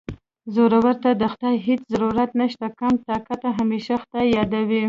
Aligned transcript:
زورور 0.53 0.95
ته 1.03 1.09
د 1.21 1.23
خدای 1.33 1.55
هېڅ 1.67 1.81
ضرورت 1.93 2.31
نشته 2.41 2.65
کم 2.79 2.93
طاقته 3.07 3.47
همېشه 3.59 3.93
خدای 4.03 4.27
یادوي 4.37 4.79